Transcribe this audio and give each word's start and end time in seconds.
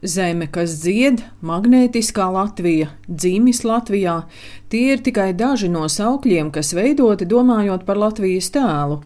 Zeme, 0.00 0.46
kas 0.48 0.78
dzied, 0.80 1.20
magnētiskā 1.44 2.30
Latvija, 2.32 2.86
dzimis 3.04 3.58
Latvijā, 3.68 4.14
tie 4.72 4.94
ir 4.94 5.02
tikai 5.04 5.34
daži 5.36 5.68
no 5.68 5.82
saukļiem, 5.92 6.48
kas 6.54 6.72
veidoti 6.72 7.28
domājot 7.28 7.84
par 7.84 8.00
Latvijas 8.00 8.48
tēlu. 8.54 9.02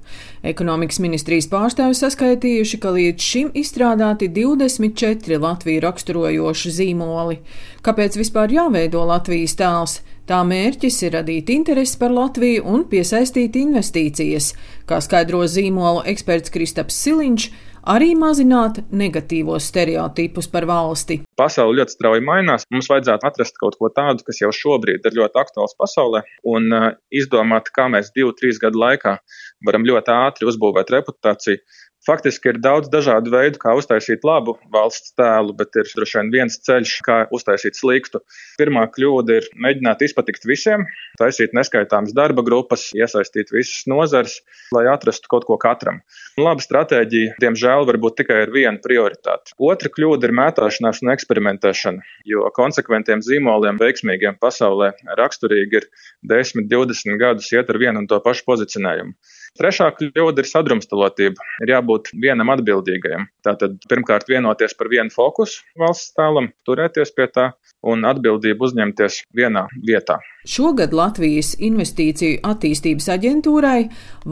Ekonomikas 0.46 1.00
ministrijas 1.02 1.50
pārstāvis 1.50 1.98
saskaitījuši, 2.04 2.78
ka 2.78 2.94
līdz 2.94 3.26
šim 3.26 3.50
izstrādāti 3.58 4.30
24 4.30 5.42
Latviju 5.42 5.82
raksturojoši 5.82 6.74
zīmoli. 6.78 7.40
Kāpēc 7.82 8.20
vispār 8.22 8.54
jāveido 8.54 9.02
Latvijas 9.10 9.58
tēls? 9.58 9.98
Tā 10.30 10.38
mērķis 10.46 11.02
ir 11.04 11.18
radīt 11.18 11.50
interesi 11.52 11.98
par 12.00 12.14
Latviju 12.14 12.62
un 12.70 12.86
piesaistīt 12.88 13.58
investīcijas, 13.60 14.54
kā 14.88 15.02
skaidro 15.04 15.42
zīmolu 15.50 16.06
eksperts 16.14 16.54
Kristaps 16.54 17.02
Siliņš 17.02 17.50
arī 17.90 18.12
mazināt 18.18 18.80
negatīvos 18.92 19.68
stereotipus 19.70 20.48
par 20.52 20.66
valsti. 20.68 21.20
Pasaule 21.38 21.80
ļoti 21.80 21.96
strauji 21.96 22.24
mainās. 22.24 22.66
Mums 22.72 22.90
vajadzētu 22.92 23.28
atrast 23.28 23.58
kaut 23.60 23.78
ko 23.80 23.90
tādu, 23.94 24.24
kas 24.26 24.40
jau 24.42 24.52
šobrīd 24.54 25.04
ir 25.04 25.18
ļoti 25.20 25.40
aktuāls 25.44 25.76
pasaulē, 25.78 26.24
un 26.50 26.70
izdomāt, 27.14 27.70
kā 27.74 27.88
mēs 27.92 28.12
divu, 28.16 28.34
trīs 28.36 28.60
gadu 28.62 28.80
laikā 28.82 29.18
varam 29.66 29.86
ļoti 29.88 30.14
ātri 30.14 30.48
uzbūvēt 30.50 30.92
reputāciju 30.94 31.60
Faktiski 32.04 32.50
ir 32.52 32.58
daudz 32.60 32.90
dažādu 32.92 33.32
veidu, 33.32 33.56
kā 33.62 33.72
uztaisīt 33.78 34.26
labu 34.28 34.58
valsts 34.72 35.14
tēlu, 35.16 35.54
bet 35.56 35.72
ir 35.80 35.88
droši 35.88 36.18
vien 36.18 36.32
viens 36.34 36.58
ceļš, 36.66 36.92
kā 37.06 37.16
uztaisīt 37.32 37.78
sliktu. 37.78 38.20
Pirmā 38.60 38.82
kļūda 38.92 39.38
ir 39.38 39.46
mēģināt 39.64 40.04
izpatikt 40.04 40.44
visiem, 40.44 40.84
taisīt 41.20 41.54
neskaitāmas 41.56 42.12
darba 42.16 42.44
grupas, 42.44 42.90
iesaistīt 42.92 43.54
visas 43.54 43.86
nozars, 43.88 44.34
lai 44.76 44.84
atrastu 44.92 45.30
kaut 45.32 45.46
ko 45.48 45.56
katram. 45.60 46.02
Laba 46.36 46.60
stratēģija, 46.60 47.38
diemžēl, 47.40 47.86
var 47.88 47.98
būt 48.02 48.18
tikai 48.20 48.42
ar 48.44 48.52
vienu 48.52 48.82
prioritāti. 48.84 49.56
Otra 49.56 49.88
kļūda 49.94 50.28
ir 50.28 50.36
mētāšanās 50.36 51.00
un 51.04 51.14
eksperimentēšana, 51.14 52.04
jo 52.28 52.44
konsekventiem 52.58 53.24
zīmoliem, 53.24 53.80
veiksmīgiem 53.80 54.36
pasaulē, 54.44 54.92
raksturīgi 55.22 55.80
ir 55.80 55.88
10, 56.34 56.68
20 56.68 57.16
gadus 57.22 57.48
iet 57.56 57.72
ar 57.72 57.80
vienu 57.80 58.04
un 58.04 58.10
to 58.12 58.20
pašu 58.20 58.44
pozicionējumu. 58.50 59.16
Trešā 59.54 59.92
kļūda 59.94 60.42
ir 60.42 60.48
sadrumstalotība. 60.50 61.44
Ir 61.62 61.70
jābūt 61.70 62.08
vienam 62.18 62.48
atbildīgajam. 62.56 63.28
Tātad 63.46 63.76
pirmkārt 63.86 64.26
vienoties 64.26 64.74
par 64.74 64.88
vienu 64.90 65.14
fokusu 65.14 65.62
valsts 65.78 66.10
tēlam, 66.16 66.48
turēties 66.66 67.12
pie 67.14 67.28
tā 67.30 67.44
un 67.86 68.02
atbildību 68.08 68.66
uzņemties 68.66 69.20
vienā 69.38 69.62
vietā. 69.86 70.16
Šogad 70.50 70.96
Latvijas 70.96 71.52
Investīciju 71.62 72.40
attīstības 72.50 73.06
aģentūrai 73.14 73.78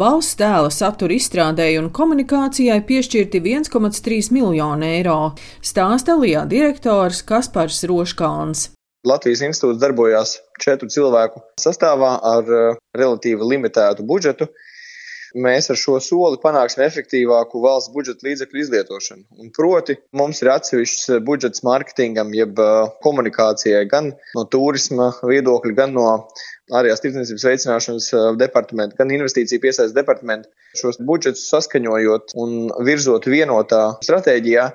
valsts 0.02 0.40
tēla 0.42 0.74
satura 0.74 1.14
izstrādēji 1.14 1.78
un 1.84 1.92
komunikācijai 1.94 2.80
piešķirti 2.90 3.44
1,3 3.46 4.34
miljonu 4.34 4.90
eiro, 4.90 5.20
stāsta 5.62 6.18
Lijā 6.18 6.42
direktors 6.50 7.22
Kaspars 7.22 7.84
Roškāns. 7.86 8.72
Latvijas 9.06 9.46
institūts 9.46 9.78
darbojās 9.82 10.36
četru 10.62 10.90
cilvēku 10.90 11.46
sastāvā 11.62 12.16
ar 12.22 12.52
eh, 12.58 12.76
relatīvi 12.98 13.54
limitētu 13.54 14.02
budžetu 14.06 14.50
mēs 15.34 15.70
ar 15.72 15.78
šo 15.80 15.98
soli 16.02 16.40
panāksim 16.42 16.84
efektīvāku 16.84 17.62
valsts 17.62 17.92
budžeta 17.94 18.26
līdzekļu 18.26 18.62
izlietošanu. 18.64 19.24
Un 19.40 19.52
proti, 19.54 19.96
mums 20.16 20.42
ir 20.42 20.52
atsevišķs 20.52 21.18
budžets 21.26 21.64
mārketingam, 21.66 22.32
jeb 22.36 22.60
komunikācijai 23.04 23.84
gan 23.90 24.12
no 24.36 24.46
turisma 24.52 25.12
viedokļa, 25.22 25.74
gan 25.78 25.94
no 25.96 26.06
ārējās 26.72 27.02
tirdzniecības 27.04 27.46
veicināšanas 27.48 28.08
departamenta, 28.40 28.96
gan 28.98 29.12
investīciju 29.12 29.62
piesaistes 29.62 29.96
departamenta. 29.96 30.50
Šos 30.78 31.00
budžetus 31.04 31.48
saskaņojot 31.52 32.36
un 32.40 32.70
virzot 32.86 33.28
vienotā 33.28 33.84
stratēģijā, 34.04 34.70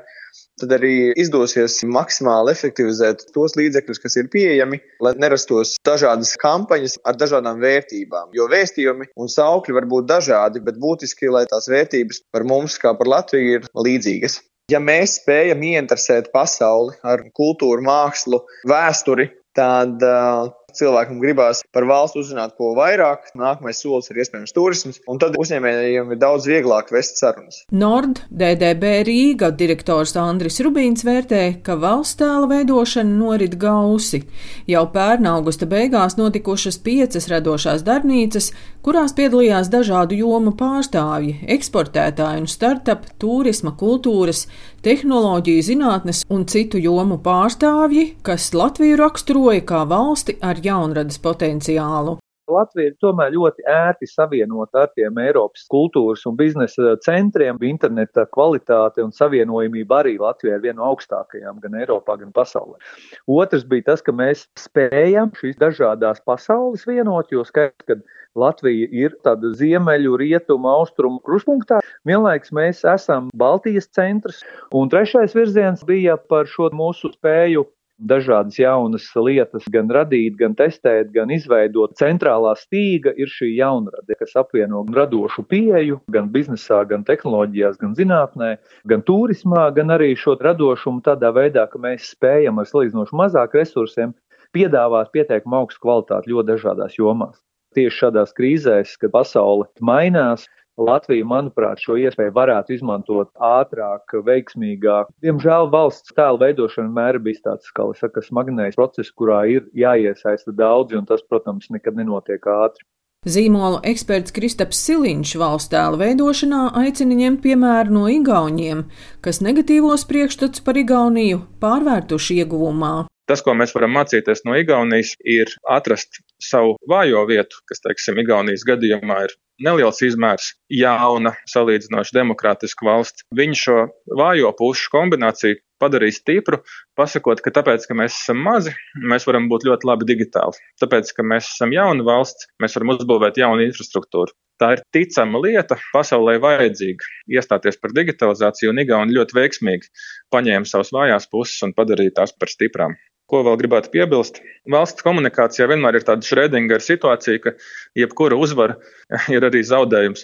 tad 0.61 0.73
arī 0.77 1.11
izdosies 1.19 1.79
maksimāli 1.85 2.53
efektivizēt 2.53 3.27
tos 3.35 3.55
līdzekļus, 3.59 4.01
kas 4.03 4.17
ir 4.19 4.29
pieejami, 4.33 4.79
lai 5.03 5.13
nerastos 5.21 5.75
dažādas 5.85 6.33
kampaņas 6.41 6.97
ar 7.07 7.17
dažādām 7.19 7.61
vērtībām. 7.63 8.33
Jo 8.37 8.49
vēstījumi 8.51 9.11
un 9.15 9.31
saukļi 9.31 9.77
var 9.77 9.89
būt 9.89 10.09
dažādi, 10.09 10.63
bet 10.65 10.79
būtiski, 10.81 11.29
lai 11.33 11.45
tās 11.49 11.69
vērtības 11.71 12.23
par 12.33 12.47
mums, 12.49 12.77
kā 12.81 12.95
par 12.97 13.09
Latviju, 13.13 13.59
ir 13.59 13.71
līdzīgas. 13.77 14.41
Ja 14.67 14.81
mēs 14.83 15.21
spējam 15.21 15.61
ieinteresēt 15.63 16.33
pasauli 16.33 16.97
ar 17.07 17.23
kultūru, 17.37 17.85
mākslu, 17.85 18.41
vēsturi, 18.67 19.29
tad 19.55 20.03
uh, 20.03 20.49
cilvēkam 20.75 21.21
gribās 21.21 21.61
par 21.71 21.85
valsts 21.87 22.19
uzzināt 22.19 22.55
ko 22.59 22.73
vairāk. 22.75 23.29
Nākamais 23.39 23.79
solis 23.79 24.09
ir 24.11 24.19
iespējams 24.19 24.53
turisms, 24.55 24.99
un 25.07 25.19
tad 25.21 25.37
uzņēmējiem 25.39 26.11
ir 26.11 26.19
daudz 26.19 26.47
vieglāk 26.49 26.91
vest 26.91 27.21
sarunas. 27.21 27.61
Nord 27.71 28.19
DDB 28.27 28.97
Rīga 29.07 29.53
direktors 29.55 30.15
Andris 30.19 30.59
Rubīns 30.65 31.05
vērtē, 31.07 31.61
ka 31.63 31.77
valsts 31.79 32.19
tēla 32.19 32.49
veidošana 32.51 33.15
norit 33.15 33.57
gausi. 33.61 34.25
Jau 34.67 34.83
pērn 34.91 35.29
augusta 35.31 35.69
beigās 35.69 36.17
notikušas 36.19 36.81
piecas 36.83 37.29
radošās 37.31 37.85
darbnīcas, 37.87 38.51
kurās 38.83 39.15
piedalījās 39.17 39.71
dažādu 39.71 40.19
jomu 40.19 40.53
pārstāvji- 40.55 41.45
eksportētāji 41.55 42.43
un 42.43 42.47
startup, 42.47 43.07
turisma, 43.19 43.71
kultūras, 43.71 44.45
tehnoloģiju, 44.83 45.63
zinātnes 45.63 46.23
un 46.29 46.45
citu 46.45 46.79
jomu 46.79 47.17
pārstāvji, 47.23 48.05
kas 48.23 48.53
Latviju 48.53 48.97
raksturoja 49.01 49.63
kā 49.67 49.83
valsti 49.87 50.37
ar 50.41 50.61
jaunradas 50.67 51.19
potenciālu. 51.23 52.17
Latvija 52.47 52.93
ir 52.93 52.95
tomēr 53.03 53.33
ļoti 53.35 53.65
ērti 53.67 54.07
savienota 54.07 54.85
ar 54.85 54.91
tiem 54.95 55.17
Eiropas 55.19 55.65
kultūras 55.71 56.23
un 56.29 56.37
biznesa 56.39 56.93
centriem. 57.03 57.59
Interneta 57.67 58.23
kvalitāte 58.31 59.03
un 59.03 59.11
savienojamība 59.15 59.99
arī 59.99 60.15
Latvijā 60.21 60.55
ir 60.55 60.63
viena 60.63 60.79
no 60.79 60.93
augstākajām 60.93 61.59
gan 61.63 61.75
Eiropā, 61.81 62.15
gan 62.21 62.31
pasaulē. 62.35 62.79
Otrs 63.27 63.67
bija 63.67 63.89
tas, 63.91 64.03
ka 64.05 64.15
mēs 64.15 64.45
spējam 64.59 65.33
šīs 65.35 65.59
dažādās 65.59 66.23
pasaules 66.23 66.87
vienot, 66.87 67.35
jo 67.35 67.43
skaidrs, 67.47 67.83
ka 67.83 67.99
Latvija 68.37 68.87
ir 68.95 69.17
tāda 69.27 69.51
ziemeļu, 69.57 70.15
rietumu, 70.21 70.69
austrumu 70.71 71.19
kruspunktā. 71.27 71.81
Vienlaiks 72.07 72.53
mēs 72.55 72.85
esam 72.87 73.31
Baltijas 73.35 73.89
centrs. 73.91 74.43
Un 74.71 74.93
trešais 74.93 75.35
virziens 75.35 75.83
bija 75.87 76.15
par 76.31 76.47
šo 76.47 76.69
mūsu 76.71 77.11
spēju 77.17 77.65
dažādas 77.97 78.57
jaunas 78.59 79.07
lietas, 79.15 79.65
gan 79.73 79.89
radīt, 79.93 80.35
gan 80.39 80.55
testēt, 80.57 81.09
gan 81.15 81.31
izveidot. 81.33 81.95
Centrālā 81.97 82.53
stīga 82.59 83.13
ir 83.17 83.31
šī 83.31 83.53
jaunrade, 83.57 84.17
kas 84.19 84.35
apvieno 84.37 84.83
radošu 84.93 85.43
pieeju 85.49 85.99
gan 86.13 86.29
biznesā, 86.33 86.83
gan 86.89 87.03
tehnoloģijās, 87.07 87.79
gan 87.81 87.95
zinātnē, 87.97 88.53
gan 88.89 89.03
turismā, 89.07 89.67
gan 89.75 89.95
arī 89.97 90.13
šo 90.19 90.37
radošumu 90.41 91.01
tādā 91.05 91.33
veidā, 91.33 91.67
ka 91.71 91.81
mēs 91.81 92.13
spējam 92.13 92.61
ar 92.61 92.69
salīdzinoši 92.69 93.17
mazāk 93.17 93.57
resursiem 93.57 94.13
piedāvāt 94.55 95.11
pietiekami 95.15 95.59
augstu 95.59 95.83
kvalitāti 95.83 96.31
ļoti 96.31 96.53
dažādās 96.53 96.97
jomās. 96.99 97.41
Tieši 97.75 97.99
šādās 98.05 98.31
krīzēs, 98.37 98.95
kad 99.01 99.11
pasaule 99.13 99.67
mainās, 99.83 100.47
Latvija, 100.77 101.25
manuprāt, 101.25 101.81
šo 101.81 101.95
iespēju 101.97 102.35
varētu 102.35 102.75
izmantot 102.75 103.31
ātrāk, 103.41 104.13
veiksmīgāk. 104.27 105.09
Diemžēl 105.25 105.71
valsts 105.73 106.13
tēla 106.13 106.37
veidošana 106.43 106.85
vienmēr 106.85 107.17
bijis 107.23 107.41
tāds, 107.41 107.71
kā 107.73 107.87
saka, 107.97 108.21
smagnējs 108.21 108.77
process, 108.77 109.09
kurā 109.09 109.39
ir 109.49 109.65
jāiesaista 109.73 110.53
daudzi, 110.53 110.99
un 110.99 111.09
tas, 111.09 111.25
protams, 111.25 111.71
nekad 111.73 111.97
nenotiek 111.97 112.45
ātri. 112.45 112.85
Zīmolu 113.27 113.81
eksperts 113.89 114.31
Kristaps 114.31 114.77
Siliņš 114.85 115.33
valsts 115.41 115.71
tēla 115.73 115.97
veidošanā 115.99 116.61
aicina 116.79 117.17
ņemt 117.17 117.41
piemēru 117.43 117.95
no 117.95 118.05
Igauniem, 118.13 118.85
kas 119.25 119.41
negatīvos 119.41 120.05
priekšstats 120.07 120.61
par 120.63 120.77
Igauniju 120.77 121.41
pārvērtuši 121.63 122.37
ieguvumā. 122.43 122.93
Tas, 123.27 123.41
ko 123.43 123.57
mēs 123.57 123.73
varam 123.75 123.97
mācīties 123.97 124.45
no 124.47 124.55
Igaunijas, 124.55 125.17
ir 125.25 125.49
atrast 125.67 126.21
savu 126.39 126.77
vājo 126.87 127.25
vietu, 127.27 127.65
kas, 127.67 127.81
teiksim, 127.83 128.21
Igaunijas 128.21 128.63
gadījumā 128.69 129.25
ir 129.25 129.35
neliels 129.63 130.01
izmērs, 130.05 130.51
jauna, 130.73 131.33
salīdzinoši 131.49 132.15
demokrātiska 132.17 132.87
valsts. 132.87 133.25
Viņi 133.35 133.59
šo 133.61 133.77
vājo 134.19 134.51
pušu 134.57 134.91
kombināciju 134.93 135.59
padarīs 135.81 136.21
stipru, 136.21 136.61
pasakot, 136.97 137.41
ka 137.43 137.53
tāpēc, 137.59 137.85
ka 137.89 137.97
mēs 137.97 138.17
esam 138.17 138.41
mazi, 138.45 138.73
mēs 138.97 139.27
varam 139.29 139.49
būt 139.51 139.67
ļoti 139.69 139.89
labi 139.89 140.09
digitāli. 140.09 140.57
Tāpēc, 140.81 141.13
ka 141.17 141.25
mēs 141.25 141.51
esam 141.53 141.73
jauna 141.75 142.05
valsts, 142.07 142.49
mēs 142.61 142.77
varam 142.77 142.95
uzbūvēt 142.95 143.39
jaunu 143.41 143.65
infrastruktūru. 143.67 144.33
Tā 144.57 144.71
ir 144.73 144.81
ticama 144.95 145.37
lieta, 145.43 145.77
pasaulē 145.93 146.39
vajadzīga 146.41 147.11
iestāties 147.37 147.77
par 147.77 147.93
digitalizāciju, 147.93 148.71
un 148.73 148.81
Igauni 148.81 149.13
ļoti 149.13 149.37
veiksmīgi 149.37 149.91
paņēma 150.33 150.65
savas 150.65 150.89
vājās 150.95 151.29
puses 151.29 151.61
un 151.67 151.75
padarīja 151.77 152.15
tās 152.21 152.33
par 152.33 152.49
stiprām. 152.49 152.97
Ko 153.27 153.41
vēl 153.43 153.57
gribētu 153.59 153.91
piebilst? 153.91 154.39
Valsts 154.71 155.03
komunikācijā 155.03 155.67
vienmēr 155.67 155.99
ir 155.99 156.05
tāda 156.07 156.23
šrēdinga 156.23 156.79
situācija, 156.83 157.41
ka 157.43 157.55
jebkura 157.99 158.37
uzvara 158.39 158.77
ir 159.35 159.43
arī 159.43 159.63
zaudējums. 159.67 160.23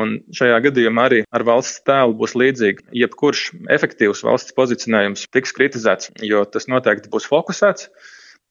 Un 0.00 0.18
šajā 0.32 0.58
gadījumā 0.64 1.08
arī 1.08 1.22
ar 1.28 1.44
valsts 1.44 1.82
tēlu 1.88 2.16
būs 2.20 2.36
līdzīgi. 2.40 2.86
Jebkurš 3.00 3.46
efektīvs 3.72 4.22
valsts 4.24 4.56
pozicionējums 4.56 5.26
tiks 5.32 5.52
kritizēts, 5.56 6.12
jo 6.24 6.44
tas 6.48 6.68
noteikti 6.72 7.12
būs 7.12 7.28
fokusēts, 7.28 7.90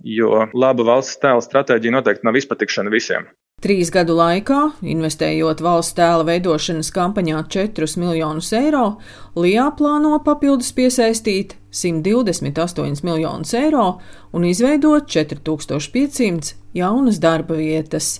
jo 0.05 0.43
laba 0.53 0.85
valsts 0.89 1.21
tēla 1.21 1.41
stratēģija 1.45 1.97
noteikti 1.97 2.29
nav 2.29 2.37
izpatikšana 2.37 2.93
visiem. 2.93 3.29
Trīs 3.63 3.89
gadu 3.93 4.17
laikā, 4.17 4.59
investējot 4.93 5.61
valsts 5.63 5.95
tēla 5.97 6.25
veidošanas 6.27 6.89
kampaņā 6.93 7.45
4 7.53 7.93
miljonus 8.01 8.49
eiro, 8.57 8.97
Lijā 9.39 9.69
plāno 9.77 10.17
papildus 10.25 10.73
piesaistīt 10.75 11.55
128 11.73 13.03
miljonus 13.03 13.53
eiro 13.57 13.99
un 14.33 14.45
izveidot 14.45 15.09
4500 15.09 16.55
jaunas 16.73 17.19
darba 17.19 17.57
vietas. 17.57 18.19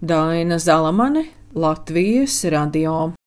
Daina 0.00 0.58
Zalamane, 0.58 1.26
Latvijas 1.54 2.44
radio. 2.44 3.12